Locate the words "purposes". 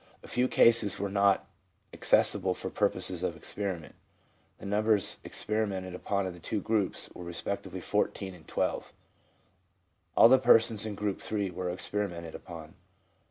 2.71-3.21